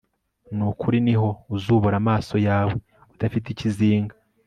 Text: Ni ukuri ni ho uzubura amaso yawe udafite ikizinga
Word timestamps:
Ni 0.55 0.63
ukuri 0.71 0.97
ni 1.05 1.15
ho 1.19 1.29
uzubura 1.55 1.95
amaso 2.01 2.35
yawe 2.47 2.71
udafite 3.13 3.47
ikizinga 3.51 4.15